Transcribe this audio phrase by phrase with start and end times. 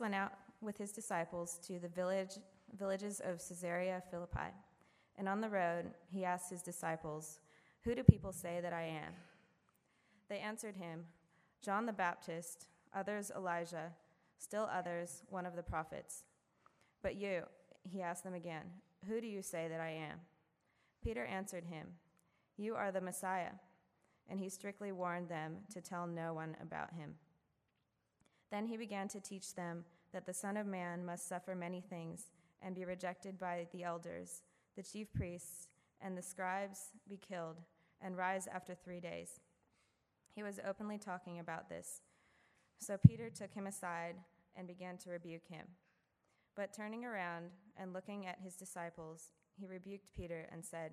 [0.00, 2.38] Went out with his disciples to the village,
[2.78, 4.50] villages of Caesarea Philippi.
[5.18, 7.38] And on the road, he asked his disciples,
[7.84, 9.12] Who do people say that I am?
[10.30, 11.04] They answered him,
[11.60, 13.92] John the Baptist, others Elijah,
[14.38, 16.24] still others one of the prophets.
[17.02, 17.42] But you,
[17.84, 18.64] he asked them again,
[19.06, 20.18] Who do you say that I am?
[21.04, 21.88] Peter answered him,
[22.56, 23.52] You are the Messiah.
[24.30, 27.16] And he strictly warned them to tell no one about him.
[28.50, 32.30] Then he began to teach them that the Son of Man must suffer many things
[32.62, 34.42] and be rejected by the elders,
[34.76, 35.68] the chief priests,
[36.00, 37.56] and the scribes, be killed,
[38.00, 39.40] and rise after three days.
[40.34, 42.00] He was openly talking about this.
[42.78, 44.16] So Peter took him aside
[44.56, 45.66] and began to rebuke him.
[46.56, 50.92] But turning around and looking at his disciples, he rebuked Peter and said,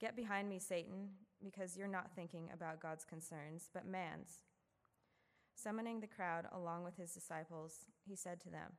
[0.00, 1.08] Get behind me, Satan,
[1.42, 4.42] because you're not thinking about God's concerns, but man's.
[5.54, 8.72] Summoning the crowd along with his disciples, he said to them,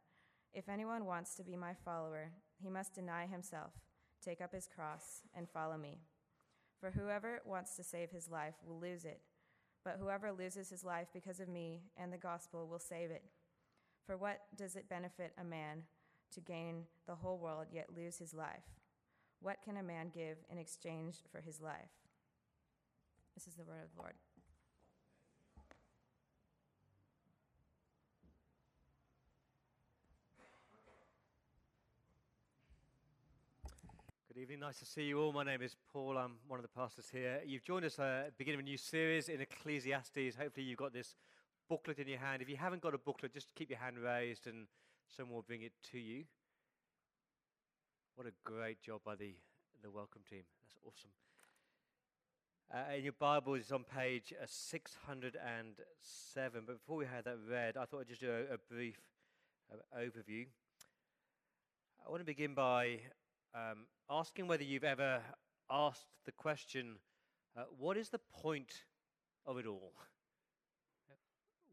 [0.54, 2.32] If anyone wants to be my follower,
[2.62, 3.72] he must deny himself,
[4.24, 6.00] take up his cross, and follow me.
[6.80, 9.22] For whoever wants to save his life will lose it,
[9.86, 13.24] but whoever loses his life because of me and the gospel will save it.
[14.06, 15.84] For what does it benefit a man
[16.34, 18.66] to gain the whole world yet lose his life?
[19.42, 21.92] What can a man give in exchange for his life?
[23.36, 24.14] This is the word of the Lord.
[34.34, 34.62] Good evening.
[34.62, 35.32] Nice to see you all.
[35.32, 36.18] My name is Paul.
[36.18, 37.40] I'm one of the pastors here.
[37.46, 40.36] You've joined us at the beginning of a new series in Ecclesiastes.
[40.36, 41.14] Hopefully, you've got this
[41.70, 42.42] booklet in your hand.
[42.42, 44.66] If you haven't got a booklet, just keep your hand raised and
[45.08, 46.24] someone will bring it to you.
[48.16, 49.36] What a great job by the,
[49.84, 50.42] the welcome team.
[50.64, 51.12] That's awesome.
[52.74, 56.64] Uh, in your Bible, it's on page uh, 607.
[56.66, 59.00] But before we had that read, I thought I'd just do a, a brief
[59.72, 60.48] uh, overview.
[62.04, 63.02] I want to begin by
[63.54, 65.22] um, asking whether you've ever
[65.70, 66.98] asked the question
[67.56, 68.84] uh, what is the point
[69.46, 69.94] of it all?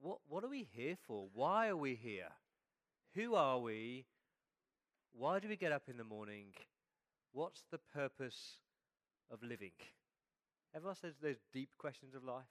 [0.01, 1.29] What, what are we here for?
[1.33, 2.29] Why are we here?
[3.15, 4.07] Who are we?
[5.13, 6.47] Why do we get up in the morning?
[7.33, 8.59] What's the purpose
[9.31, 9.73] of living?
[10.75, 12.45] Ever asked those, those deep questions of life?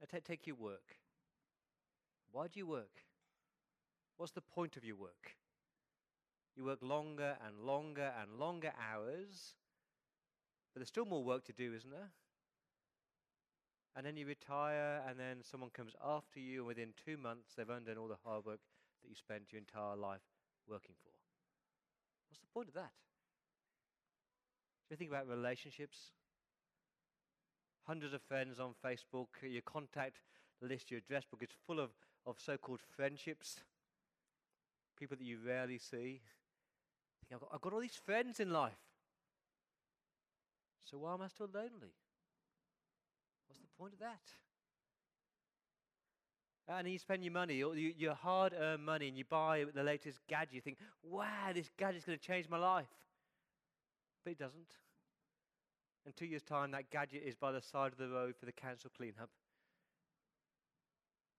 [0.00, 0.96] Now take, take your work.
[2.32, 3.02] Why do you work?
[4.16, 5.36] What's the point of your work?
[6.56, 9.54] You work longer and longer and longer hours,
[10.72, 12.10] but there's still more work to do, isn't there?
[13.94, 17.68] And then you retire, and then someone comes after you, and within two months, they've
[17.68, 18.60] undone all the hard work
[19.02, 20.20] that you spent your entire life
[20.68, 21.12] working for.
[22.28, 22.92] What's the point of that?
[24.88, 26.12] Do you think about relationships?
[27.86, 30.20] Hundreds of friends on Facebook, your contact
[30.60, 31.90] list, your address book is full of,
[32.26, 33.60] of so called friendships,
[34.98, 36.20] people that you rarely see.
[37.32, 38.78] I've got, I've got all these friends in life.
[40.84, 41.94] So why am I still lonely?
[43.48, 44.20] What's the point of that?
[46.68, 49.84] Ah, and you spend your money, or your hard earned money, and you buy the
[49.84, 50.54] latest gadget.
[50.54, 52.86] You think, wow, this gadget's going to change my life.
[54.24, 54.66] But it doesn't.
[56.06, 58.52] In two years' time, that gadget is by the side of the road for the
[58.52, 59.30] council cleanup.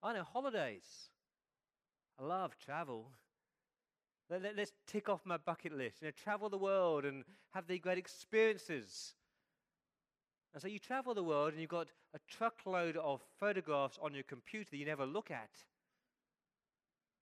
[0.02, 1.10] I know holidays.
[2.20, 3.12] I love travel.
[4.30, 6.02] Let, us let, tick off my bucket list.
[6.02, 7.24] You know, travel the world and
[7.54, 9.14] have the great experiences.
[10.54, 14.24] And so you travel the world and you've got a truckload of photographs on your
[14.24, 15.50] computer that you never look at.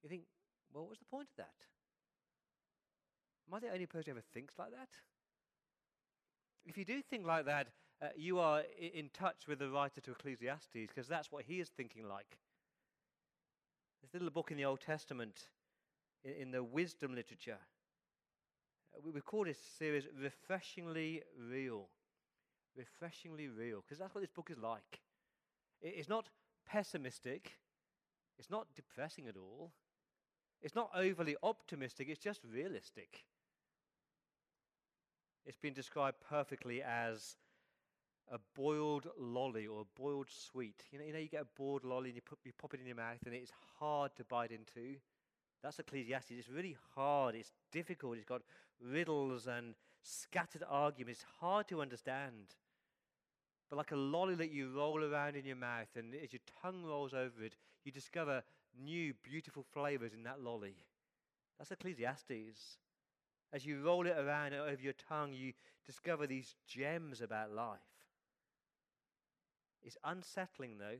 [0.03, 0.23] You think,
[0.73, 1.53] well, was the point of that?
[3.47, 4.89] Am I the only person who ever thinks like that?
[6.65, 7.67] If you do think like that,
[8.01, 11.59] uh, you are I- in touch with the writer to Ecclesiastes because that's what he
[11.59, 12.37] is thinking like.
[14.01, 15.47] This little book in the Old Testament
[16.25, 17.59] in, in the wisdom literature.
[18.95, 21.87] Uh, we, call this series Refreshingly Real.
[22.75, 24.99] Refreshingly Real, because that's what this book is like.
[25.81, 26.29] It, it's not
[26.67, 27.51] pessimistic,
[28.37, 29.71] it's not depressing at all,
[30.61, 33.23] it's not overly optimistic, it's just realistic.
[35.45, 37.35] It's been described perfectly as
[38.31, 40.83] a boiled lolly or a boiled sweet.
[40.91, 42.79] You know, you know, you get a boiled lolly and you, put, you pop it
[42.79, 44.95] in your mouth and it's hard to bite into.
[45.65, 46.29] That's Ecclesiastes.
[46.29, 48.43] It's really hard, it's difficult, it's got
[48.79, 49.73] riddles and
[50.03, 51.21] scattered arguments.
[51.21, 52.53] It's hard to understand.
[53.67, 56.83] But like a lolly that you roll around in your mouth, and as your tongue
[56.85, 58.43] rolls over it, you discover
[58.79, 60.75] new, beautiful flavors in that lolly.
[61.57, 62.77] That's Ecclesiastes.
[63.51, 65.53] As you roll it around over your tongue, you
[65.83, 67.79] discover these gems about life.
[69.83, 70.99] It's unsettling, though.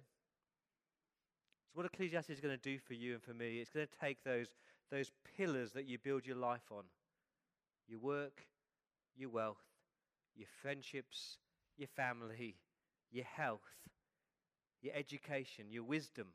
[1.76, 4.00] So, what Ecclesiastes is going to do for you and for me, it's going to
[4.00, 4.48] take those,
[4.92, 6.84] those pillars that you build your life on
[7.88, 8.46] your work,
[9.16, 9.62] your wealth,
[10.36, 11.38] your friendships,
[11.78, 12.56] your family,
[13.12, 13.60] your health,
[14.82, 16.28] your education, your wisdom.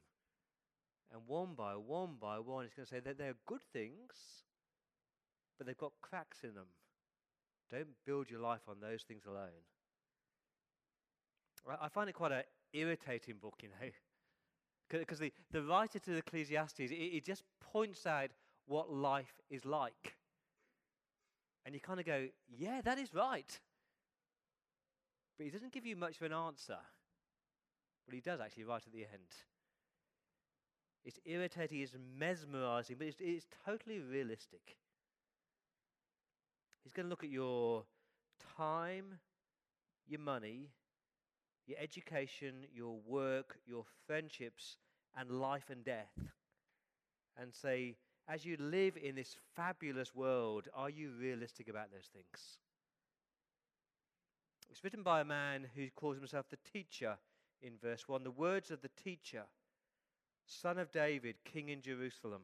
[1.12, 4.44] And one by one by one, it's going to say that they're good things,
[5.56, 6.66] but they've got cracks in them.
[7.70, 9.64] Don't build your life on those things alone.
[11.80, 12.42] I find it quite an
[12.72, 13.90] irritating book, you know,
[14.90, 18.30] because the, the writer to the Ecclesiastes, he just points out
[18.66, 20.16] what life is like.
[21.64, 23.60] And you kind of go, yeah, that is right.
[25.36, 26.78] But he doesn't give you much of an answer.
[28.06, 29.30] But he does actually right at the end.
[31.04, 34.76] It's irritating, it's mesmerizing, but it's, it's totally realistic.
[36.82, 37.84] He's going to look at your
[38.56, 39.18] time,
[40.06, 40.70] your money,
[41.70, 44.76] your education, your work, your friendships,
[45.16, 46.12] and life and death,
[47.40, 47.96] and say,
[48.28, 52.58] as you live in this fabulous world, are you realistic about those things?
[54.68, 57.16] It's written by a man who calls himself the teacher
[57.62, 58.24] in verse 1.
[58.24, 59.44] The words of the teacher,
[60.46, 62.42] son of David, king in Jerusalem.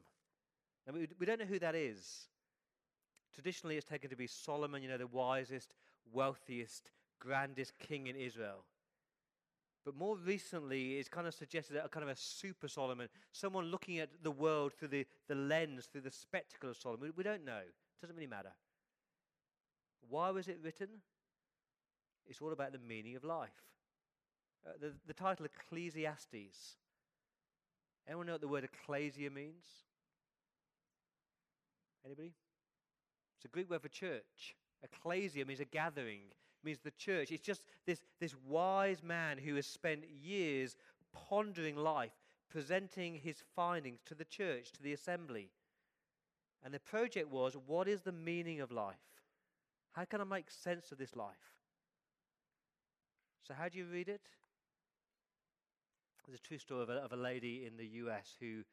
[0.85, 2.27] Now, we, we don't know who that is.
[3.33, 5.73] Traditionally, it's taken to be Solomon, you know, the wisest,
[6.13, 8.63] wealthiest, grandest king in Israel.
[9.87, 13.67] But more recently, it's kind of suggested that a kind of a super Solomon, someone
[13.67, 17.13] looking at the world through the, the lens, through the spectacle of Solomon.
[17.15, 17.59] We don't know.
[17.59, 18.51] It doesn't really matter.
[20.09, 20.89] Why was it written?
[22.25, 23.63] It's all about the meaning of life.
[24.67, 26.75] Uh, the, the title Ecclesiastes.
[28.05, 29.63] Anyone know what the word ecclesia means?
[32.05, 32.33] Anybody?
[33.37, 34.57] It's a Greek word for church.
[34.83, 36.23] Ecclesia means a gathering,
[36.63, 37.31] means the church.
[37.31, 40.75] It's just this, this wise man who has spent years
[41.29, 42.11] pondering life,
[42.49, 45.49] presenting his findings to the church, to the assembly.
[46.63, 48.95] And the project was what is the meaning of life?
[49.91, 51.35] How can I make sense of this life?
[53.47, 54.21] So, how do you read it?
[56.25, 58.63] There's a true story of a, of a lady in the US who,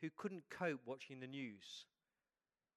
[0.00, 1.86] who couldn't cope watching the news.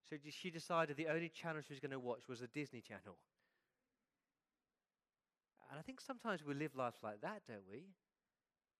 [0.09, 3.15] So she decided the only channel she was going to watch was the Disney Channel.
[5.73, 7.85] And I think sometimes we live life like that, don't we?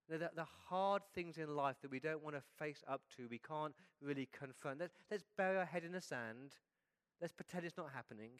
[0.08, 3.40] The, the, hard things in life that we don't want to face up to, we
[3.40, 4.78] can't really confront.
[4.78, 6.52] Let's, let's bury our head in the sand.
[7.20, 8.38] Let's pretend it's not happening.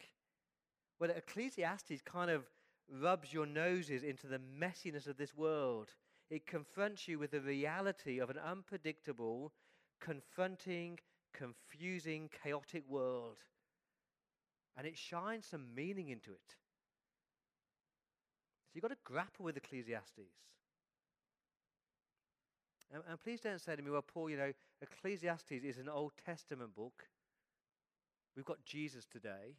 [1.01, 2.43] Well, Ecclesiastes kind of
[2.89, 5.89] rubs your noses into the messiness of this world.
[6.29, 9.51] It confronts you with the reality of an unpredictable,
[9.99, 10.99] confronting,
[11.33, 13.39] confusing, chaotic world.
[14.77, 16.55] And it shines some meaning into it.
[18.75, 20.19] You've got to grapple with Ecclesiastes.
[22.93, 24.51] And, and, please don't say to me, well, Paul, you know,
[24.81, 27.07] Ecclesiastes is an Old Testament book.
[28.35, 29.55] We've got Jesus today.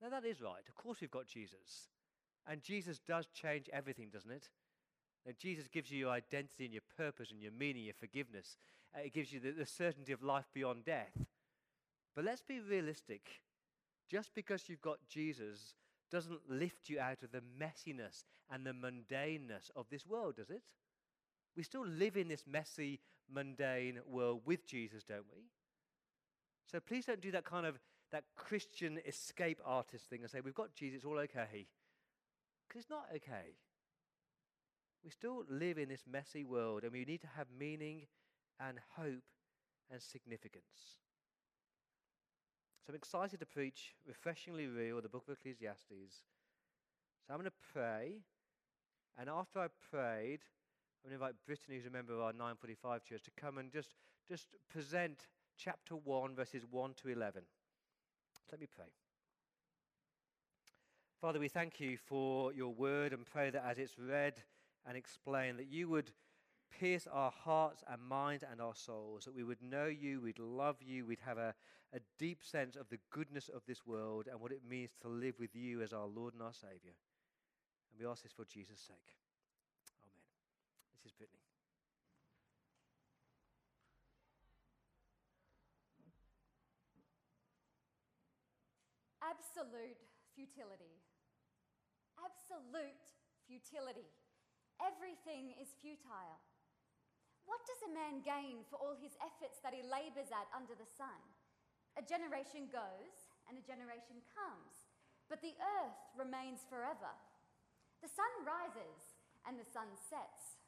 [0.00, 0.62] Now, that is right.
[0.68, 1.88] Of course, we've got Jesus.
[2.46, 4.48] And Jesus does change everything, doesn't it?
[5.26, 8.56] And Jesus gives you your identity and your purpose and your meaning, your forgiveness.
[8.96, 11.26] Uh, it gives you the, the certainty of life beyond death.
[12.14, 13.28] But let's be realistic.
[14.08, 15.74] Just because you've got Jesus
[16.10, 20.62] doesn't lift you out of the messiness and the mundaneness of this world, does it?
[21.56, 23.00] We still live in this messy,
[23.30, 25.42] mundane world with Jesus, don't we?
[26.70, 27.78] So please don't do that kind of
[28.10, 31.66] that Christian escape artist thing and say, we've got Jesus, it's all okay.
[32.66, 33.56] Because it's not okay.
[35.04, 38.06] We still live in this messy world and we need to have meaning
[38.60, 39.22] and hope
[39.90, 40.98] and significance.
[42.88, 46.22] So I'm excited to preach Refreshingly Real, the book of Ecclesiastes.
[47.26, 48.22] So I'm going to pray.
[49.18, 50.40] And after I prayed,
[51.04, 53.70] I'm going to invite Brittany, who's a member of our 945 church, to come and
[53.70, 53.94] just,
[54.26, 55.26] just present
[55.58, 57.42] chapter 1, verses 1 to 11.
[58.50, 58.86] Let me pray.
[61.20, 64.42] Father, we thank you for your word and pray that as it's read
[64.86, 66.10] and explained, that you would
[66.70, 70.76] pierce our hearts and minds and our souls, that we would know you, we'd love
[70.80, 71.54] you, we'd have a,
[71.94, 75.34] a deep sense of the goodness of this world and what it means to live
[75.38, 76.94] with you as our Lord and our Savior.
[77.90, 79.16] And we ask this for Jesus' sake.
[79.96, 80.24] Amen.
[80.94, 81.38] This is Brittany.
[89.22, 89.98] Absolute
[90.34, 90.96] futility.
[92.18, 92.96] Absolute
[93.46, 94.08] futility.
[94.80, 96.38] Everything is futile.
[97.48, 100.84] What does a man gain for all his efforts that he labors at under the
[100.84, 101.16] sun?
[101.96, 103.16] A generation goes
[103.48, 104.92] and a generation comes,
[105.32, 107.08] but the earth remains forever.
[108.04, 109.16] The sun rises
[109.48, 110.60] and the sun sets.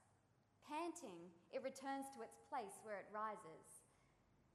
[0.65, 3.85] Panting, it returns to its place where it rises.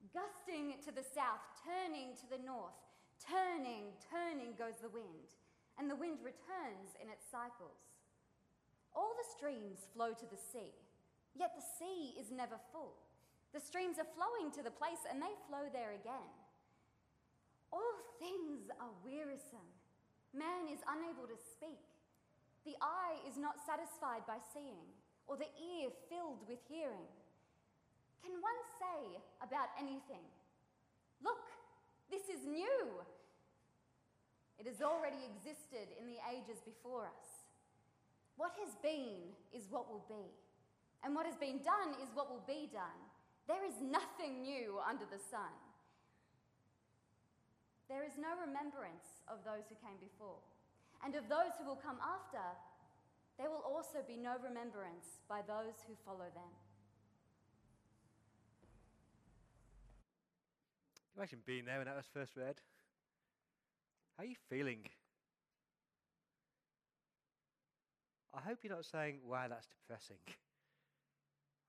[0.09, 2.77] Gusting to the south, turning to the north,
[3.21, 5.37] turning, turning goes the wind,
[5.77, 8.01] and the wind returns in its cycles.
[8.97, 10.73] All the streams flow to the sea,
[11.35, 12.95] yet the sea is never full.
[13.53, 16.27] The streams are flowing to the place and they flow there again.
[17.71, 19.69] All things are wearisome.
[20.35, 21.79] Man is unable to speak.
[22.65, 24.89] The eye is not satisfied by seeing,
[25.27, 27.07] or the ear filled with hearing.
[28.25, 30.25] Can one say about anything,
[31.23, 31.47] Look,
[32.11, 33.01] this is new?
[34.59, 37.45] It has already existed in the ages before us.
[38.37, 40.27] What has been is what will be,
[41.05, 42.97] and what has been done is what will be done.
[43.45, 45.53] There is nothing new under the sun.
[47.87, 50.41] There is no remembrance of those who came before,
[51.05, 52.41] and of those who will come after,
[53.37, 56.49] there will also be no remembrance by those who follow them.
[61.15, 62.57] Imagine being there when that was first read.
[64.17, 64.89] How are you feeling?
[68.33, 70.17] I hope you're not saying, wow, that's depressing.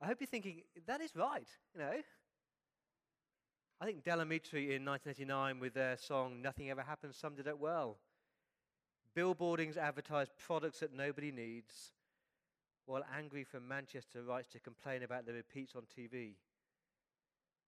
[0.00, 1.94] I hope you're thinking, that is right, you know.
[3.80, 7.58] I think Del Amitri in 1989 with their song Nothing Ever Happens summed it up
[7.58, 7.98] well.
[9.16, 11.92] Billboardings advertise products that nobody needs,
[12.84, 16.34] while Angry from Manchester writes to complain about the repeats on TV.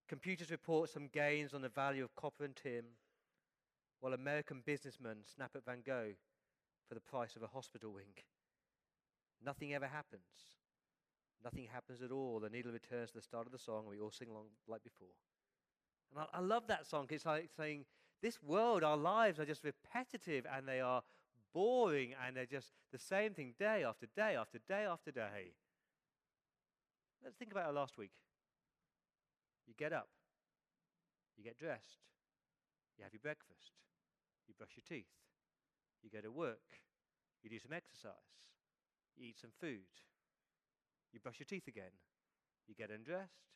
[0.08, 2.84] Computers report some gains on the value of copper and tin,
[4.00, 6.14] while American businessmen snap at Van Gogh
[6.88, 8.14] for the price of a hospital wing.
[9.44, 10.57] Nothing ever happens.
[11.44, 12.40] Nothing happens at all.
[12.40, 14.82] The needle returns to the start of the song, and we all sing along like
[14.82, 15.08] before.
[16.12, 17.06] And I, I love that song.
[17.10, 17.84] It's like saying,
[18.22, 21.02] This world, our lives are just repetitive and they are
[21.54, 25.54] boring and they're just the same thing day after day after day after day.
[27.22, 28.12] Let's think about our last week.
[29.66, 30.08] You get up,
[31.36, 32.00] you get dressed,
[32.96, 33.72] you have your breakfast,
[34.46, 35.12] you brush your teeth,
[36.02, 36.80] you go to work,
[37.42, 38.32] you do some exercise,
[39.16, 39.84] you eat some food,
[41.12, 41.92] you brush your teeth again,
[42.66, 43.48] you get undressed,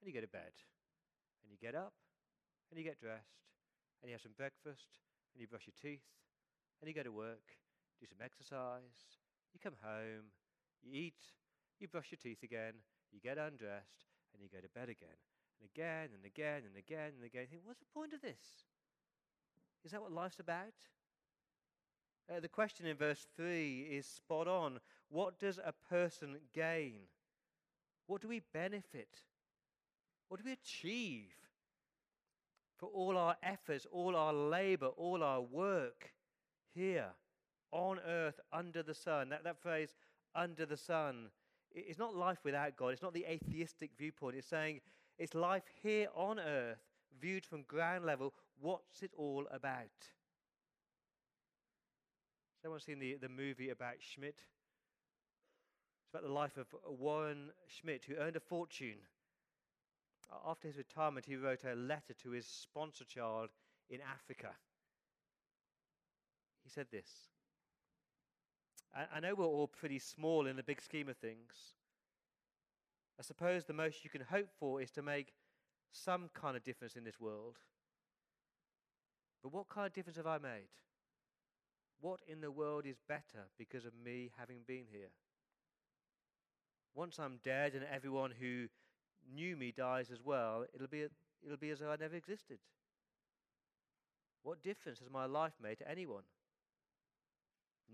[0.00, 0.52] and you go to bed.
[1.42, 1.94] And you get up,
[2.70, 3.50] and you get dressed,
[4.00, 5.02] and you have some breakfast,
[5.34, 6.06] and you brush your teeth,
[6.80, 7.58] and you go to work,
[8.00, 9.18] do some exercise,
[9.54, 10.34] you come home,
[10.82, 11.22] you eat,
[11.78, 12.74] you brush your teeth again,
[13.10, 15.18] you get undressed, and you go to bed again.
[15.60, 17.46] And again, and again, and again, and again.
[17.46, 18.66] You think, what's the point of this?
[19.84, 20.74] Is that what life's about?
[22.30, 24.78] Uh, the question in verse 3 is spot on.
[25.08, 27.00] What does a person gain?
[28.06, 29.18] What do we benefit?
[30.28, 31.34] What do we achieve
[32.78, 36.12] for all our efforts, all our labor, all our work
[36.74, 37.08] here
[37.70, 39.28] on earth under the sun?
[39.28, 39.94] That, that phrase,
[40.34, 41.28] under the sun,
[41.74, 42.88] it's not life without God.
[42.88, 44.36] It's not the atheistic viewpoint.
[44.36, 44.80] It's saying
[45.18, 46.78] it's life here on earth,
[47.20, 48.32] viewed from ground level.
[48.60, 49.90] What's it all about?
[52.62, 54.36] Has anyone seen the, the movie about Schmidt?
[54.36, 58.98] It's about the life of Warren Schmidt, who earned a fortune
[60.46, 63.50] after his retirement, he wrote a letter to his sponsor child
[63.90, 64.50] in Africa.
[66.62, 67.08] He said this
[68.94, 71.74] I, I know we're all pretty small in the big scheme of things.
[73.18, 75.32] I suppose the most you can hope for is to make
[75.92, 77.58] some kind of difference in this world.
[79.42, 80.70] But what kind of difference have I made?
[82.02, 85.12] What in the world is better because of me having been here?
[86.94, 88.66] Once I'm dead and everyone who
[89.32, 91.06] knew me dies as well, it'll be,
[91.44, 92.58] it'll be as though I never existed.
[94.42, 96.24] What difference has my life made to anyone?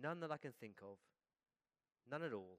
[0.02, 0.96] None that I can think of.
[2.10, 2.58] None at all.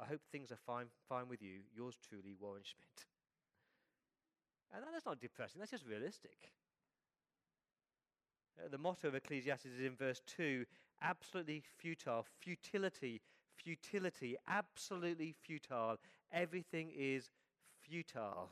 [0.00, 1.60] I hope things are fine, fine with you.
[1.76, 3.04] Yours truly, Warren Schmidt.
[4.74, 6.52] And that's not depressing, that's just realistic.
[8.58, 10.64] Uh, the motto of Ecclesiastes is in verse 2
[11.02, 13.20] absolutely futile, futility,
[13.54, 15.96] futility, absolutely futile.
[16.32, 17.30] Everything is
[17.82, 18.50] futile.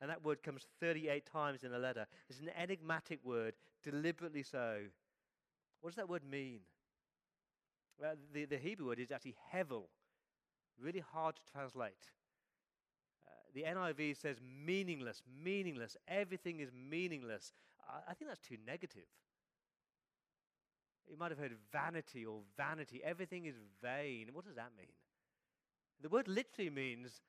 [0.00, 2.06] And that word comes 38 times in the letter.
[2.28, 4.80] It's an enigmatic word, deliberately so.
[5.80, 6.60] What does that word mean?
[8.00, 9.84] Well, the, the Hebrew word is actually hevel,
[10.78, 12.10] really hard to translate.
[13.26, 14.36] Uh, the NIV says
[14.66, 15.96] meaningless, meaningless.
[16.06, 17.52] Everything is meaningless.
[17.88, 19.06] I, I think that's too negative.
[21.08, 23.00] You might have heard vanity or vanity.
[23.04, 24.28] Everything is vain.
[24.32, 24.88] What does that mean?
[26.02, 27.20] The word literally means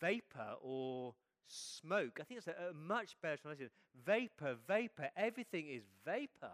[0.00, 1.14] vapor or
[1.46, 2.18] smoke.
[2.20, 3.70] I think it's a, a much better translation.
[4.04, 5.08] Vapor, vapor.
[5.16, 6.52] Everything is vapor.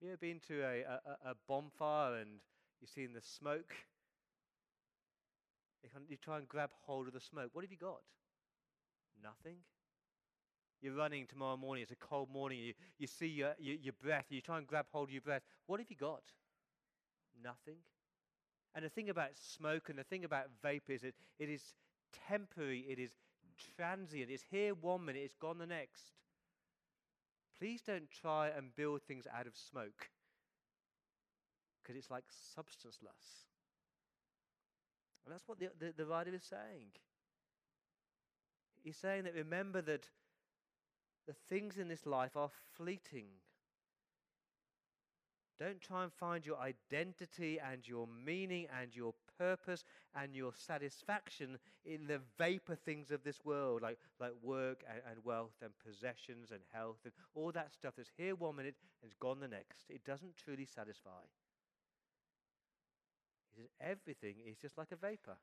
[0.00, 2.40] You ever been to a, a, a bonfire and
[2.80, 3.72] you've seen the smoke
[5.84, 7.50] You, can, you try and grab hold of the smoke.
[7.52, 8.00] What have you got?
[9.22, 9.56] Nothing.
[10.84, 11.82] You're running tomorrow morning.
[11.82, 12.58] It's a cold morning.
[12.58, 14.26] You, you see your, your, your breath.
[14.28, 15.40] You try and grab hold of your breath.
[15.66, 16.20] What have you got?
[17.42, 17.78] Nothing.
[18.74, 21.62] And the thing about smoke and the thing about vapor is it, it is
[22.28, 23.12] temporary, it is
[23.74, 24.30] transient.
[24.30, 26.12] It's here one minute, it's gone the next.
[27.58, 30.10] Please don't try and build things out of smoke
[31.82, 32.24] because it's like
[32.54, 33.46] substanceless.
[35.24, 36.88] And that's what the, the, the writer is saying.
[38.82, 40.08] He's saying that remember that
[41.26, 43.26] the things in this life are fleeting.
[45.58, 49.84] Don't try and find your identity and your meaning and your purpose
[50.20, 55.24] and your satisfaction in the vapor things of this world, like, like work and, and
[55.24, 59.16] wealth and possessions and health and all that stuff that's here one minute and is
[59.20, 59.84] gone the next.
[59.88, 61.22] It doesn't truly satisfy.
[63.54, 65.36] He says everything is just like a vapor.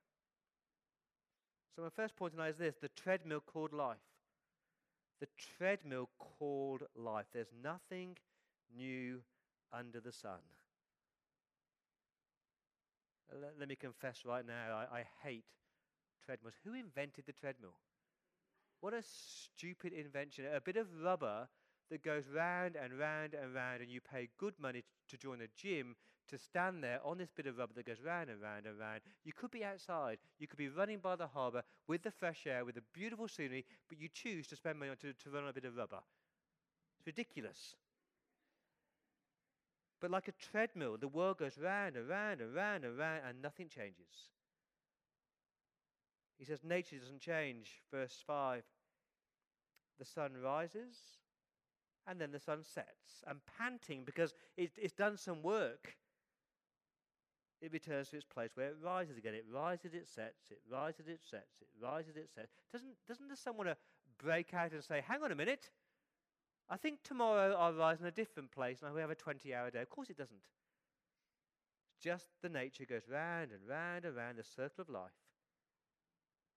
[1.73, 4.10] So my first point tonight is this the treadmill called life.
[5.21, 7.27] The treadmill called life.
[7.31, 8.17] There's nothing
[8.75, 9.21] new
[9.71, 10.39] under the sun.
[13.31, 15.45] Let, let me confess right now, I, I hate
[16.25, 16.55] treadmills.
[16.65, 17.75] Who invented the treadmill?
[18.81, 20.45] What a stupid invention.
[20.53, 21.47] A bit of rubber
[21.91, 25.47] that goes round and round and round, and you pay good money to join a
[25.55, 25.95] gym
[26.29, 29.01] to stand there on this bit of rubber that goes round and round and round.
[29.25, 32.63] You could be outside, you could be running by the harbour with the fresh air,
[32.63, 35.49] with the beautiful scenery, but you choose to spend money on to, to run on
[35.49, 35.99] a bit of rubber.
[36.97, 37.75] It's ridiculous.
[39.99, 43.41] But like a treadmill, the world goes round and round and round and round, and
[43.41, 44.29] nothing changes.
[46.37, 47.81] He says nature doesn't change.
[47.91, 48.63] Verse 5
[49.99, 50.95] The sun rises,
[52.07, 53.23] and then the sun sets.
[53.27, 55.95] And panting, because it, it's done some work,
[57.61, 59.35] it returns to its place where it rises again.
[59.35, 62.51] It rises, it sets, it rises, it sets, it rises, it sets.
[62.71, 63.77] Doesn't, doesn't want to
[64.17, 65.69] break out and say, hang on a minute?
[66.69, 69.69] I think tomorrow I'll rise in a different place and we have a 20 hour
[69.69, 69.81] day.
[69.81, 70.39] Of course it doesn't.
[72.01, 75.11] Just the nature goes round and round and round the circle of life.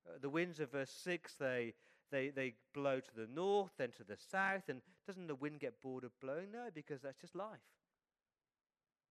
[0.07, 1.75] Uh, the winds of verse 6, they,
[2.15, 4.69] they, they blow to the north, then to the south.
[4.69, 6.53] And doesn't the wind get bored of blowing?
[6.53, 7.49] No, because that's just life.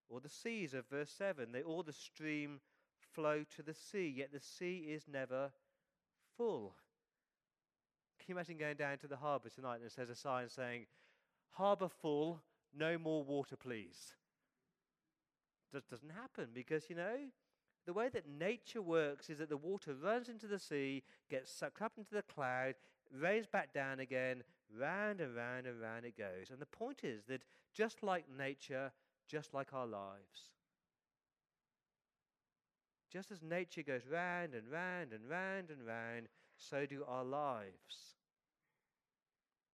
[0.09, 2.61] Or the seas of verse 7, they all the stream
[3.13, 5.51] flow to the sea, yet the sea is never
[6.37, 6.75] full.
[8.19, 10.85] Can you imagine going down to the harbour tonight and there's a sign saying,
[11.51, 12.41] Harbour full,
[12.75, 14.13] no more water, please?
[15.73, 17.17] That doesn't happen because, you know,
[17.85, 21.81] the way that nature works is that the water runs into the sea, gets sucked
[21.81, 22.75] up into the cloud,
[23.19, 24.43] rains back down again,
[24.77, 26.49] round and round and round it goes.
[26.51, 28.91] And the point is that just like nature,
[29.27, 30.51] just like our lives,
[33.11, 38.15] just as nature goes round and round and round and round, so do our lives.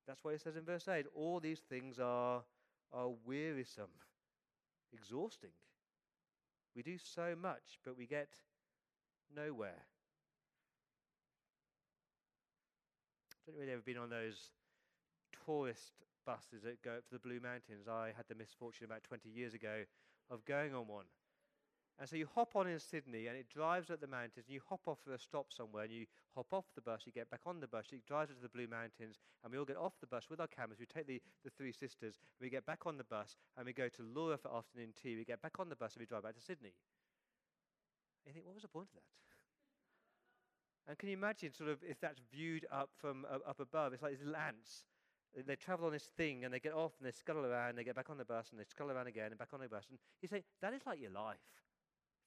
[0.08, 2.42] That's why it says in verse 8 all these things are,
[2.92, 3.94] are wearisome,
[4.92, 5.52] exhausting.
[6.76, 8.30] We do so much, but we get
[9.36, 9.86] nowhere.
[13.50, 14.52] If you've ever been on those
[15.46, 15.94] tourist
[16.26, 17.88] buses that go up to the Blue Mountains.
[17.90, 19.86] I had the misfortune about 20 years ago
[20.30, 21.06] of going on one.
[22.00, 24.62] And so you hop on in Sydney and it drives up the mountains and you
[24.70, 27.42] hop off for a stop somewhere and you hop off the bus, you get back
[27.46, 30.00] on the bus, it drives up to the Blue Mountains and we all get off
[30.00, 30.80] the bus with our cameras.
[30.80, 33.90] We take the, the three sisters, we get back on the bus and we go
[33.90, 35.18] to Leura for afternoon tea.
[35.18, 36.74] We get back on the bus and we drive back to Sydney.
[38.24, 39.29] And you think, what was the point of that?
[40.90, 43.94] And can you imagine sort of if that's viewed up from uh, up above?
[43.94, 44.86] It's like these ants.
[45.46, 47.84] They travel on this thing and they get off and they scuttle around, and they
[47.84, 49.86] get back on the bus and they scuttle around again and back on the bus.
[49.88, 51.38] And you say, that is like your life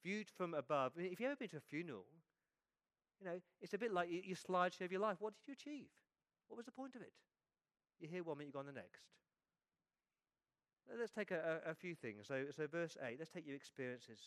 [0.05, 0.93] viewed from above.
[0.97, 2.07] if you've ever been to a funeral,
[3.19, 5.17] you know, it's a bit like your slideshow of your life.
[5.19, 5.89] What did you achieve?
[6.47, 7.13] What was the point of it?
[7.99, 9.03] You're here one minute, you go on the next.
[10.99, 12.27] Let's take a, a, a few things.
[12.27, 14.19] So, so, verse 8, let's take your experiences.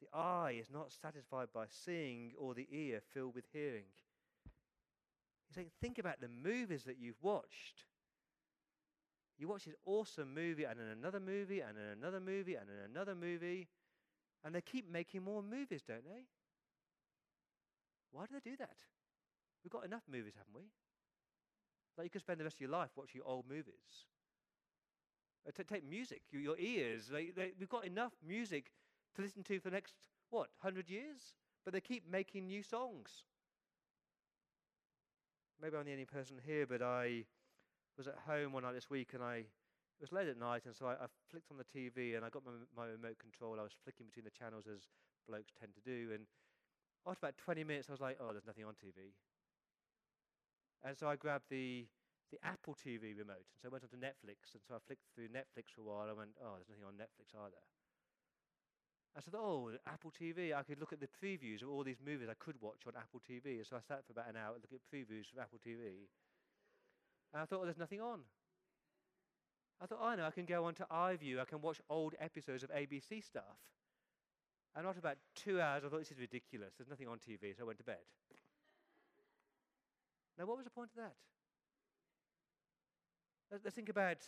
[0.00, 3.84] The eye is not satisfied by seeing, or the ear filled with hearing.
[5.48, 7.84] He's saying, think about the movies that you've watched.
[9.38, 12.90] You watch this awesome movie and then another movie and then another movie and then
[12.90, 13.68] another movie.
[14.44, 16.26] And they keep making more movies, don't they?
[18.10, 18.76] Why do they do that?
[19.62, 20.70] We've got enough movies, haven't we?
[21.96, 24.06] Like you could spend the rest of your life watching old movies.
[25.46, 27.08] Uh, t- take music, your, ears.
[27.08, 28.70] They, they, we've got enough music
[29.18, 29.94] to listen to for the next,
[30.30, 31.34] what, 100 years?
[31.64, 33.26] But they keep making new songs.
[35.60, 37.26] Maybe I'm the only person here, but I
[37.98, 39.42] was at home one night this week and I
[39.98, 42.30] it was late at night and so I, I flicked on the TV and I
[42.30, 43.58] got my, my remote control.
[43.58, 44.86] I was flicking between the channels as
[45.26, 46.14] blokes tend to do.
[46.14, 46.30] And
[47.02, 49.18] after about 20 minutes, I was like, oh, there's nothing on TV.
[50.86, 51.90] And so I grabbed the,
[52.30, 53.42] the Apple TV remote.
[53.50, 54.54] And so I went onto Netflix.
[54.54, 56.06] And so I flicked through Netflix for a while.
[56.06, 57.58] I went, oh, there's nothing on Netflix either.
[59.18, 60.54] I said, oh, Apple TV.
[60.54, 63.20] I could look at the previews of all these movies I could watch on Apple
[63.28, 63.68] TV.
[63.68, 66.06] So I sat for about an hour looking at previews from Apple TV.
[67.34, 68.20] And I thought, well, there's nothing on.
[69.82, 71.40] I thought, I know, I can go on to iView.
[71.40, 73.58] I can watch old episodes of ABC stuff.
[74.76, 76.74] And after about two hours, I thought, this is ridiculous.
[76.78, 78.06] There's nothing on TV, so I went to bed.
[80.38, 81.14] now, what was the point of that?
[83.64, 84.18] Let's think about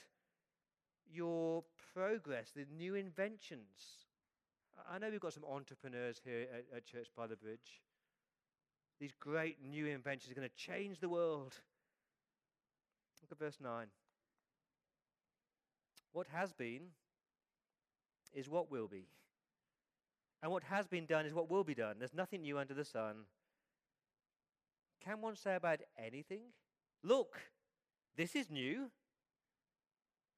[1.12, 1.62] your
[1.94, 4.09] progress, the new inventions.
[4.90, 7.82] I know we've got some entrepreneurs here at, at Church by the Bridge.
[9.00, 11.54] These great new inventions are going to change the world.
[13.22, 13.86] Look at verse 9.
[16.12, 16.88] What has been
[18.34, 19.06] is what will be.
[20.42, 21.96] And what has been done is what will be done.
[21.98, 23.24] There's nothing new under the sun.
[25.04, 26.40] Can one say about anything?
[27.02, 27.40] Look,
[28.16, 28.90] this is new.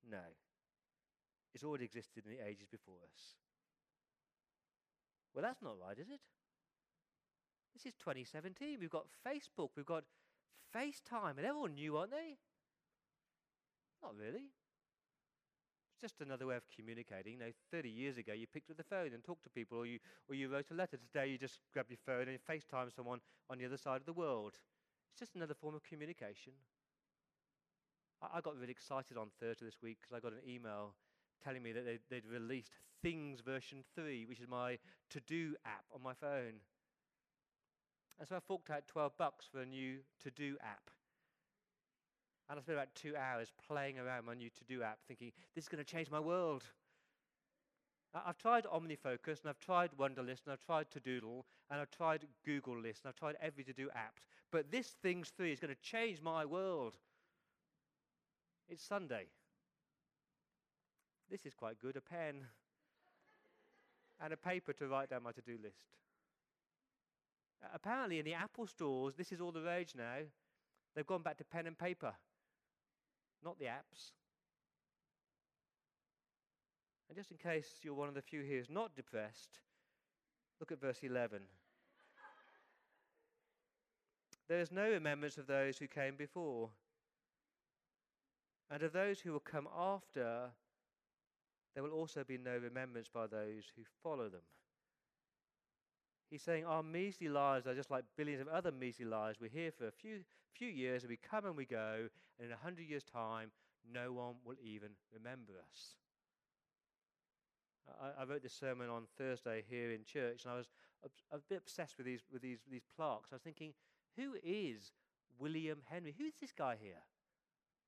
[0.09, 0.19] No.
[1.55, 3.42] It's already existed in the ages before us.
[5.35, 6.21] Well, that's not right, is it?
[7.73, 8.79] This is 2017.
[8.81, 10.05] We've got Facebook, we've got
[10.75, 12.37] FaceTime, and they're all new, aren't they?
[14.03, 14.53] Not really.
[15.93, 17.35] It's just another way of communicating.
[17.35, 19.87] You know, 30 years ago, you picked up the phone and talked to people, or
[19.87, 20.99] you, or you wrote a letter.
[20.99, 24.13] Today, you just grab your phone and FaceTime someone on the other side of the
[24.13, 24.59] world.
[25.13, 26.53] It's just another form of communication.
[28.21, 30.95] I, I got really excited on Thursday this week because I got an email
[31.43, 32.71] telling me that they'd, they'd released
[33.03, 34.79] Things version 3, which is my
[35.11, 36.61] to do app on my phone.
[38.19, 40.91] And so I forked out 12 bucks for a new to do app.
[42.49, 45.65] And I spent about two hours playing around my new to do app, thinking, this
[45.65, 46.65] is going to change my world.
[48.15, 52.79] I've tried OmniFocus, and I've tried Wunderlist, and I've tried Todoodle, and I've tried Google
[52.79, 54.21] List, and I've tried every to do app.
[54.51, 56.99] But this Things 3 is going to change my world.
[58.69, 59.29] It's Sunday.
[61.33, 62.35] This is quite good a pen
[64.23, 65.97] and a paper to write down my to do list.
[67.75, 70.19] Apparently, in the Apple stores, this is all the rage now.
[70.95, 72.13] They've gone back to pen and paper,
[73.43, 74.11] not the apps.
[77.09, 79.61] And just in case you're one of the few here who's not depressed,
[80.61, 81.41] look at verse 11.
[84.49, 86.69] there is no remembrance of those who came before,
[88.71, 90.51] and of those who will come after,
[91.75, 94.43] there will also be no remembrance by those who follow them.
[96.31, 99.39] He's saying our measly lives are just like billions of other measly lives.
[99.41, 100.21] We're here for a few,
[100.55, 102.09] few years and we come and we go,
[102.39, 103.51] and in a hundred years' time,
[103.93, 105.97] no one will even remember us.
[108.01, 110.69] I, I, wrote this sermon on Thursday here in church, and I was
[111.05, 113.31] a, a bit obsessed with these, with these, these plaques.
[113.33, 113.75] I was thinking,
[114.17, 114.93] who is
[115.39, 116.15] William Henry?
[116.17, 117.03] Who is this guy here?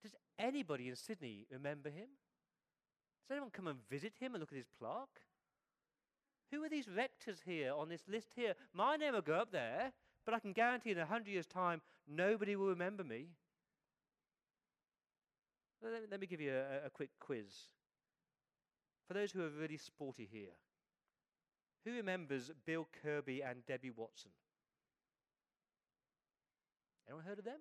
[0.03, 2.09] Does anybody in Sydney remember him?
[3.24, 5.20] Does anyone come and visit him and look at his plaque?
[6.50, 8.54] Who are these rectors here on this list here?
[8.74, 9.92] My name will go up there,
[10.26, 13.28] but I can guarantee in a hundred years' time, nobody will remember me.
[16.10, 17.52] Let me, give you a, a quick quiz.
[19.06, 20.56] For those who are really sporty here,
[21.84, 24.30] who remembers Bill Kirby and Debbie Watson?
[27.06, 27.60] Anyone heard of them?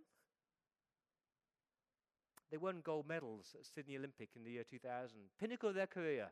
[2.54, 5.18] They won gold medals at Sydney Olympic in the year 2000.
[5.40, 6.28] Pinnacle of their career.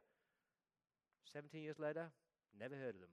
[1.33, 2.11] 17 years later,
[2.59, 3.09] never heard of them.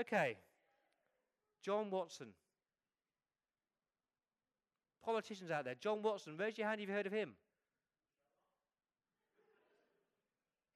[0.00, 0.38] Okay,
[1.62, 2.28] John Watson.
[5.04, 7.34] Politicians out there, John Watson, raise your hand if you've heard of him.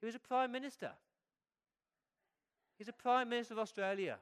[0.03, 0.91] He was a prime minister.
[2.77, 4.19] He's a prime minister of Australia.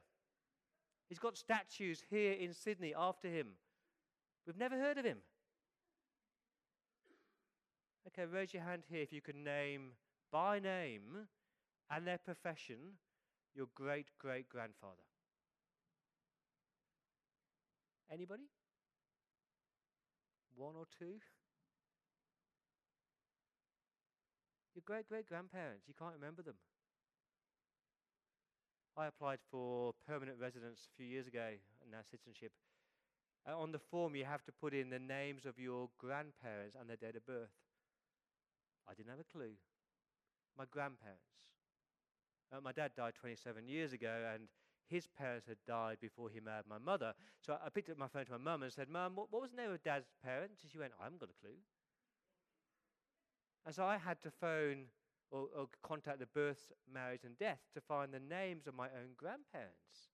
[1.09, 3.49] He's got statues here in Sydney after him.
[4.47, 5.19] We've never heard of him.
[8.09, 9.93] Okay, raise your hand here if you can name
[10.33, 11.29] by name
[11.91, 12.77] and their profession
[13.55, 15.03] your great great grandfather.
[18.13, 18.45] Anybody?
[20.55, 21.19] One or two?
[24.75, 26.57] Your great great grandparents, you can't remember them.
[28.97, 31.49] I applied for permanent residence a few years ago,
[31.83, 32.53] and now citizenship.
[33.47, 36.89] Uh, on the form, you have to put in the names of your grandparents and
[36.89, 37.53] their date of birth.
[38.89, 39.53] I didn't have a clue.
[40.57, 41.21] My grandparents.
[42.51, 44.49] Uh, my dad died 27 years ago, and
[44.89, 47.13] his parents had died before he married my mother.
[47.41, 49.43] So I, I picked up my phone to my mum and said, Mum, what, what
[49.43, 50.63] was the name of dad's parents?
[50.63, 51.59] And she went, I haven't got a clue.
[53.67, 54.87] And so I had to phone
[55.31, 59.15] or, or contact the births, marriage, and death to find the names of my own
[59.17, 60.11] grandparents.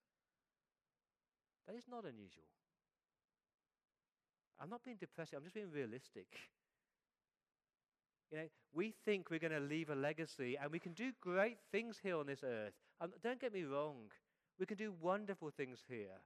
[1.66, 2.44] That is not unusual.
[4.60, 6.26] I'm not being depressing, I'm just being realistic.
[8.30, 11.58] You know, we think we're going to leave a legacy, and we can do great
[11.70, 12.72] things here on this earth.
[13.00, 14.10] Um, don't get me wrong,
[14.58, 16.20] we can do wonderful things here.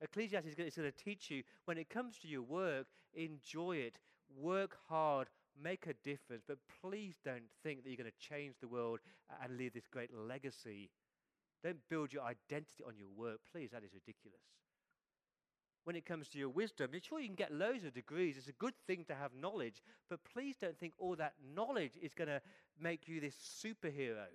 [0.00, 3.98] Ecclesiastes is going to teach you when it comes to your work, enjoy it,
[4.36, 5.28] work hard,
[5.60, 9.00] make a difference, but please don't think that you're going to change the world
[9.42, 10.90] and leave this great legacy.
[11.62, 13.40] Don't build your identity on your work.
[13.50, 14.40] Please, that is ridiculous.
[15.84, 18.36] When it comes to your wisdom, sure you can get loads of degrees.
[18.38, 22.14] It's a good thing to have knowledge, but please don't think all that knowledge is
[22.14, 22.40] going to
[22.80, 24.26] make you this superhero.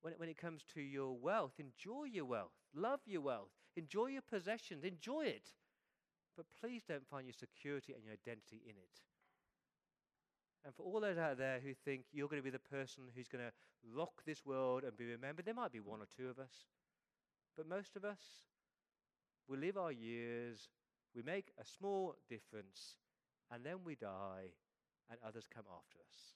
[0.00, 4.06] When it, when it comes to your wealth, enjoy your wealth, love your wealth, enjoy
[4.06, 5.48] your possessions, enjoy it.
[6.36, 9.07] But please don't find your security and your identity in it.
[10.64, 13.28] And for all those out there who think you're going to be the person who's
[13.28, 13.52] going to
[13.94, 16.66] rock this world and be remembered, there might be one or two of us.
[17.56, 18.20] But most of us,
[19.48, 20.68] we live our years,
[21.14, 22.96] we make a small difference,
[23.50, 24.52] and then we die,
[25.10, 26.34] and others come after us.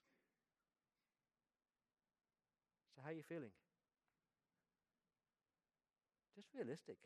[2.94, 3.50] So, how are you feeling?
[6.34, 6.96] Just realistic.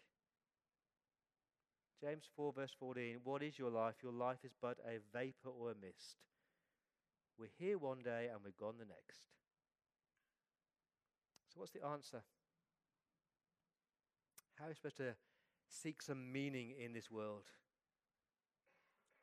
[2.00, 3.96] James 4, verse 14 What is your life?
[4.02, 6.16] Your life is but a vapor or a mist.
[7.38, 9.28] We're here one day and we're gone the next.
[11.52, 12.22] So, what's the answer?
[14.58, 15.14] How are we supposed to
[15.68, 17.44] seek some meaning in this world?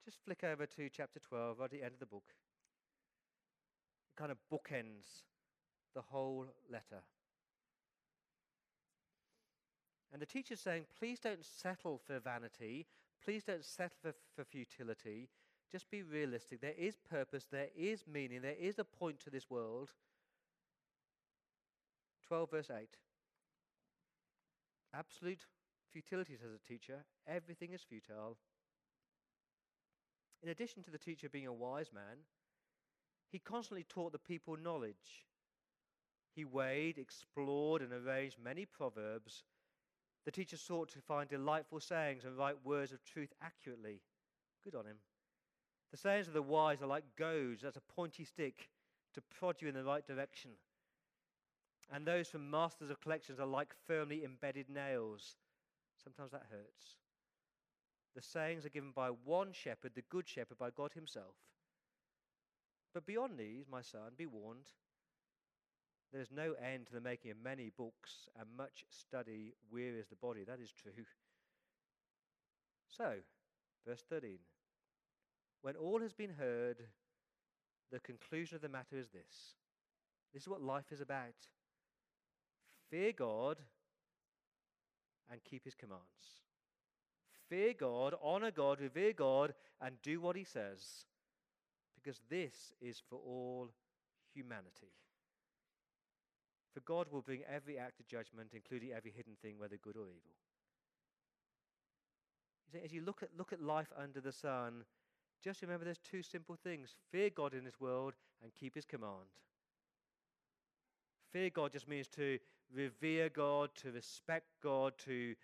[0.05, 2.25] Just flick over to chapter 12, right at the end of the book.
[4.09, 5.23] It kind of bookends
[5.95, 7.03] the whole letter.
[10.11, 12.85] And the teacher's saying, please don't settle for vanity.
[13.23, 15.29] Please don't settle for, for futility.
[15.73, 16.61] Just be realistic.
[16.61, 19.89] There is purpose, there is meaning, there is a point to this world.
[22.27, 22.87] 12, verse 8.
[24.93, 25.47] Absolute
[25.91, 27.03] futility, says the teacher.
[27.27, 28.37] Everything is futile.
[30.43, 32.17] In addition to the teacher being a wise man,
[33.31, 35.25] he constantly taught the people knowledge.
[36.35, 39.43] He weighed, explored, and arranged many proverbs.
[40.25, 44.01] The teacher sought to find delightful sayings and write words of truth accurately.
[44.63, 44.97] Good on him.
[45.93, 48.67] The sayings of the wise are like goads, that's a pointy stick
[49.13, 50.49] to prod you in the right direction.
[51.93, 55.35] And those from masters of collections are like firmly embedded nails.
[56.03, 56.97] Sometimes that hurts.
[58.15, 61.35] The sayings are given by one shepherd, the good shepherd, by God Himself.
[62.91, 64.71] But beyond these, my son, be warned.
[66.11, 70.15] There is no end to the making of many books, and much study wearies the
[70.15, 70.43] body.
[70.43, 71.05] That is true.
[72.89, 73.13] So,
[73.85, 74.39] verse 13.
[75.63, 76.77] When all has been heard,
[77.91, 79.55] the conclusion of the matter is this
[80.33, 81.35] this is what life is about
[82.89, 83.57] fear God
[85.31, 86.43] and keep his commands.
[87.49, 91.05] Fear God, honor God, revere God, and do what he says,
[91.95, 93.69] because this is for all
[94.33, 94.91] humanity.
[96.73, 100.07] For God will bring every act of judgment, including every hidden thing, whether good or
[100.07, 100.33] evil.
[102.83, 104.83] As you look at, look at life under the sun,
[105.43, 109.29] just remember there's two simple things fear God in this world and keep his command.
[111.31, 112.37] Fear God just means to
[112.73, 115.35] revere God, to respect God, to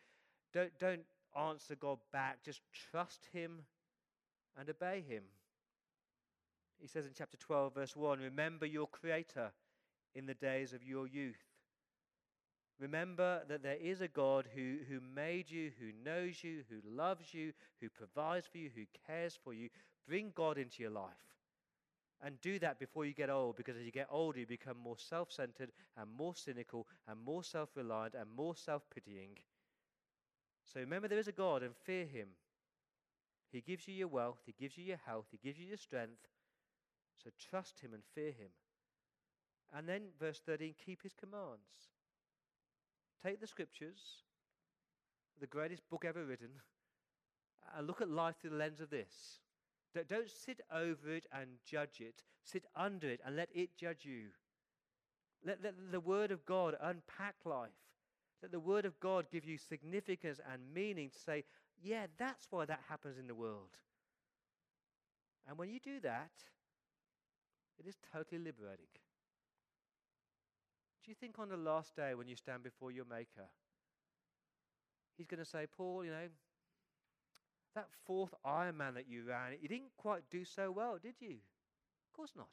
[0.53, 1.05] don't, don't
[1.37, 3.59] answer God back, just trust him
[4.57, 5.23] and obey him.
[6.79, 9.51] He says in chapter 12, verse 1 Remember your Creator
[10.15, 11.48] in the days of your youth.
[12.79, 17.33] Remember that there is a God who, who made you, who knows you, who loves
[17.33, 19.69] you, who provides for you, who cares for you.
[20.07, 21.11] Bring God into your life.
[22.21, 24.97] And do that before you get old, because as you get older, you become more
[24.97, 29.37] self centered and more cynical and more self reliant and more self pitying.
[30.65, 32.27] So remember there is a God and fear Him.
[33.51, 36.27] He gives you your wealth, He gives you your health, He gives you your strength.
[37.23, 38.51] So trust Him and fear Him.
[39.73, 41.89] And then, verse 13, keep His commands.
[43.23, 43.99] Take the scriptures,
[45.39, 46.49] the greatest book ever written,
[47.75, 49.39] and look at life through the lens of this.
[50.07, 52.23] Don't sit over it and judge it.
[52.43, 54.27] Sit under it and let it judge you.
[55.45, 57.69] Let, let the Word of God unpack life.
[58.41, 61.43] Let the Word of God give you significance and meaning to say,
[61.81, 63.77] yeah, that's why that happens in the world.
[65.47, 66.31] And when you do that,
[67.79, 68.87] it is totally liberating.
[71.09, 73.49] Do you think on the last day when you stand before your Maker,
[75.17, 76.27] He's going to say, Paul, you know,
[77.73, 81.31] that fourth Ironman that you ran, you didn't quite do so well, did you?
[81.31, 82.51] Of course not.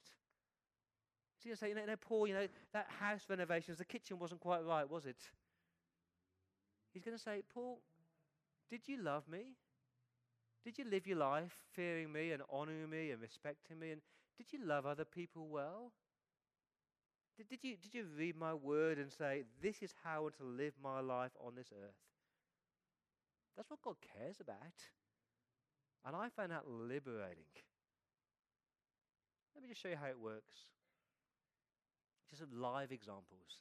[1.43, 4.41] So you say, you know, no, Paul, you know, that house renovations, the kitchen wasn't
[4.41, 5.21] quite right, was it?
[6.95, 7.81] He's going to say, Paul,
[8.71, 9.59] did you love me?
[10.65, 13.91] Did you live your life fearing me and honoring me and respecting me?
[13.91, 14.01] And
[14.39, 15.93] did you love other people well?
[17.37, 20.73] Did, did, you, did you read my word and say, This is how to live
[20.83, 21.95] my life on this earth?
[23.57, 24.57] That's what God cares about.
[26.07, 27.51] And I found that liberating.
[29.55, 30.55] Let me just show you how it works.
[32.31, 33.61] Just some live examples.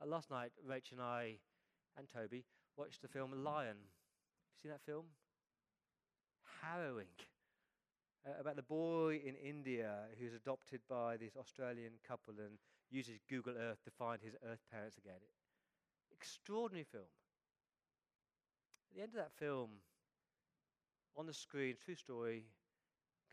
[0.00, 1.38] Uh, last night, Rach and I
[1.96, 2.44] and Toby
[2.76, 3.68] watched the film Lion.
[3.68, 3.76] Have
[4.54, 5.06] you seen that film?
[6.62, 7.06] harrowing
[8.28, 12.58] uh, about the boy in India who's adopted by this Australian couple and
[12.90, 15.20] uses Google Earth to find his Earth parents again.
[16.12, 17.04] Extraordinary film.
[18.90, 19.70] At the end of that film,
[21.16, 22.44] on the screen, true story,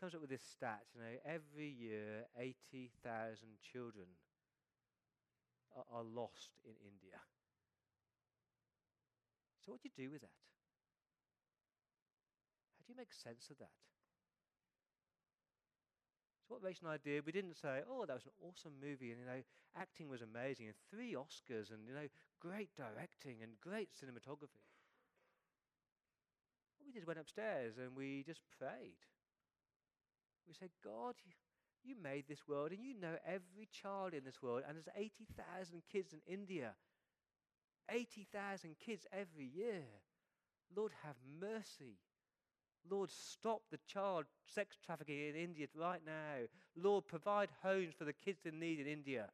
[0.00, 0.82] comes up with this stat.
[0.94, 4.06] You know, every year, 80,000 children
[5.76, 7.18] are, are lost in India.
[9.64, 10.36] So, what do you do with that?
[12.78, 13.72] How do you make sense of that?
[16.46, 19.10] So what Rachel and I did, we didn't say, oh, that was an awesome movie,
[19.10, 19.42] and, you know,
[19.74, 22.06] acting was amazing, and three Oscars, and, you know,
[22.38, 24.62] great directing, and great cinematography.
[26.78, 29.02] What we did went upstairs, and we just prayed.
[30.46, 31.32] We said, God, you,
[31.82, 35.82] you made this world, and you know every child in this world, and there's 80,000
[35.90, 36.74] kids in India.
[37.90, 39.82] 80,000 kids every year.
[40.76, 41.98] Lord, have mercy.
[42.90, 46.46] Lord, stop the child sex trafficking in India right now.
[46.76, 49.28] Lord, provide homes for the kids in need in India.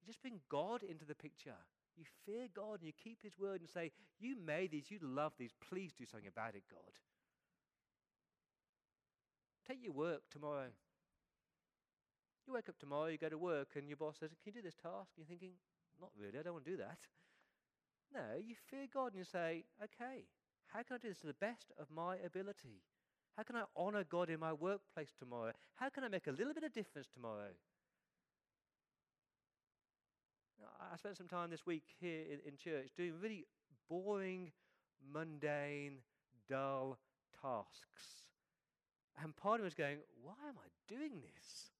[0.00, 1.56] You just bring God into the picture.
[1.96, 5.32] You fear God and you keep His word and say, You made these, you love
[5.38, 6.92] these, please do something about it, God.
[9.68, 10.68] Take your work tomorrow.
[12.46, 14.66] You wake up tomorrow, you go to work, and your boss says, Can you do
[14.66, 15.12] this task?
[15.16, 15.52] And you're thinking,
[16.00, 16.98] Not really, I don't want to do that.
[18.12, 20.24] No, you fear God and you say, Okay,
[20.72, 22.82] how can I do this to the best of my ability?
[23.36, 25.52] How can I honor God in my workplace tomorrow?
[25.74, 27.50] How can I make a little bit of difference tomorrow?
[30.92, 33.46] I spent some time this week here in, in church doing really
[33.88, 34.50] boring,
[35.12, 35.98] mundane,
[36.48, 36.98] dull
[37.40, 38.24] tasks.
[39.22, 41.70] And part of me was going, why am I doing this?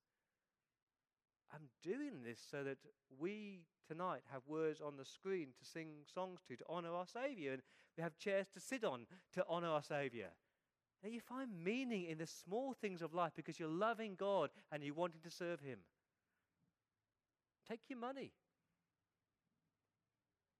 [1.53, 2.77] I'm doing this so that
[3.19, 7.53] we tonight have words on the screen to sing songs to, to honor our Savior.
[7.53, 7.61] And
[7.97, 10.29] we have chairs to sit on to honor our Savior.
[11.03, 14.93] You find meaning in the small things of life because you're loving God and you're
[14.93, 15.79] wanting to serve Him.
[17.67, 18.31] Take your money.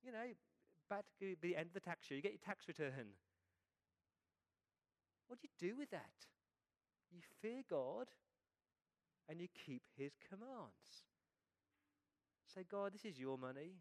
[0.03, 0.25] You know,
[0.89, 3.13] back to the end of the tax year, you get your tax return.
[5.27, 6.09] What do you do with that?
[7.11, 8.07] You fear God
[9.29, 11.10] and you keep His commands.
[12.53, 13.79] Say, God, this is your money.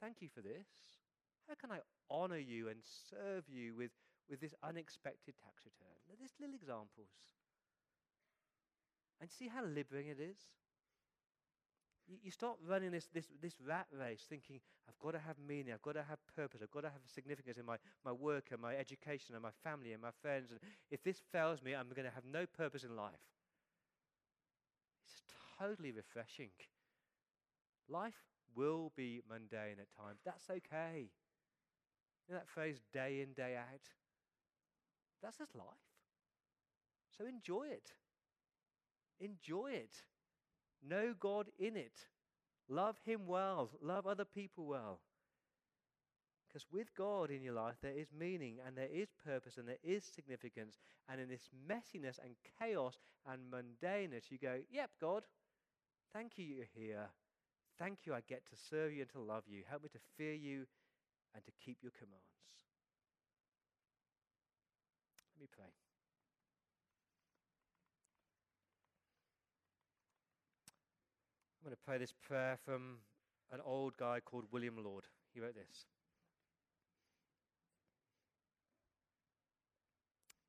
[0.00, 0.66] Thank you for this.
[1.48, 2.78] How can I honor you and
[3.10, 3.90] serve you with,
[4.30, 5.96] with this unexpected tax return?
[6.18, 7.12] These little examples.
[9.20, 10.36] And see how liberating it is?
[12.08, 15.72] You, you start running this, this, this rat race thinking, I've got to have meaning,
[15.72, 18.60] I've got to have purpose, I've got to have significance in my, my work and
[18.60, 20.50] my education and my family and my friends.
[20.50, 23.24] And if this fails me, I'm going to have no purpose in life.
[25.04, 25.22] It's
[25.58, 26.50] totally refreshing.
[27.88, 28.14] Life
[28.54, 30.20] will be mundane at times.
[30.24, 31.10] That's okay.
[32.26, 33.88] You know that phrase, day in, day out?
[35.22, 35.66] That's just life.
[37.16, 37.92] So enjoy it.
[39.20, 40.02] Enjoy it.
[40.86, 42.06] Know God in it.
[42.68, 43.70] Love Him well.
[43.82, 45.00] Love other people well.
[46.48, 49.78] Because with God in your life, there is meaning and there is purpose and there
[49.82, 50.78] is significance.
[51.08, 55.24] And in this messiness and chaos and mundaneness, you go, Yep, God,
[56.12, 57.08] thank you you're here.
[57.78, 59.62] Thank you I get to serve you and to love you.
[59.68, 60.66] Help me to fear you
[61.34, 62.22] and to keep your commands.
[65.34, 65.64] Let me pray.
[71.58, 72.98] I'm going to pray this prayer from
[73.50, 75.04] an old guy called William Laud.
[75.32, 75.86] He wrote this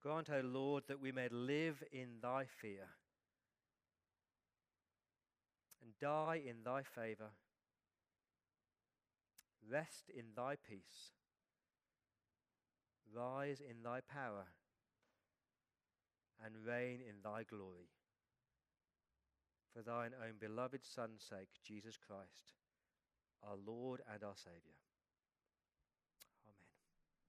[0.03, 2.89] Grant, O Lord, that we may live in thy fear
[5.85, 7.29] and die in thy favor
[9.69, 11.13] Rest in thy peace.
[13.13, 14.47] Rise in thy power
[16.43, 17.89] and reign in thy glory.
[19.73, 22.53] For thine own beloved Son's sake, Jesus Christ,
[23.43, 24.84] our Lord and our Saviour.